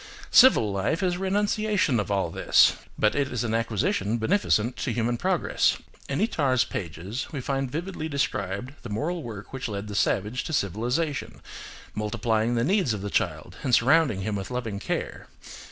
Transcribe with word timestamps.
Civil 0.31 0.71
life 0.71 1.03
is 1.03 1.13
a 1.17 1.19
renunciation 1.19 1.99
of 1.99 2.09
all 2.09 2.31
this: 2.31 2.75
but 2.97 3.13
it 3.13 3.31
is 3.31 3.43
an 3.43 3.53
acquisition 3.53 4.17
beneficent 4.17 4.75
to 4.77 4.91
human 4.91 5.15
progress. 5.15 5.77
In 6.09 6.19
Itard's 6.19 6.63
pages 6.63 7.27
we 7.31 7.39
find 7.39 7.69
vividly 7.69 8.09
described 8.09 8.73
the 8.81 8.89
moral 8.89 9.21
work 9.21 9.53
which 9.53 9.67
led 9.67 9.87
the 9.87 9.93
savage 9.93 10.43
to 10.45 10.53
civilisation, 10.53 11.39
multiplying 11.93 12.55
the 12.55 12.63
needs 12.63 12.95
of 12.95 13.03
the 13.03 13.11
child 13.11 13.57
and 13.61 13.75
surrounding 13.75 14.21
him 14.21 14.35
with 14.35 14.49
loving 14.49 14.79
care. 14.79 15.27